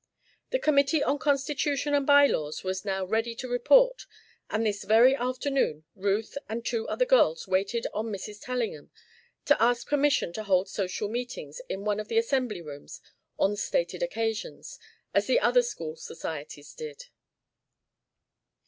The 0.49 0.57
committee 0.57 1.03
on 1.03 1.19
constitution 1.19 1.93
and 1.93 2.07
by 2.07 2.25
laws 2.25 2.63
was 2.63 2.83
now 2.83 3.05
ready 3.05 3.35
to 3.35 3.47
report 3.47 4.07
and 4.49 4.65
this 4.65 4.83
very 4.83 5.15
afternoon 5.15 5.83
Ruth 5.95 6.39
and 6.49 6.65
two 6.65 6.87
other 6.89 7.05
girls 7.05 7.47
waited 7.47 7.85
on 7.93 8.07
Mrs. 8.11 8.41
Tellingham 8.43 8.89
to 9.45 9.61
ask 9.61 9.87
permission 9.87 10.33
to 10.33 10.43
hold 10.43 10.67
social 10.69 11.07
meetings 11.07 11.61
in 11.69 11.85
one 11.85 11.99
of 11.99 12.07
the 12.07 12.17
assembly 12.17 12.63
rooms 12.63 12.99
on 13.37 13.55
stated 13.55 14.01
occasions, 14.01 14.79
as 15.13 15.27
the 15.27 15.39
other 15.39 15.61
school 15.61 15.95
societies 15.95 16.73
did. 16.73 17.05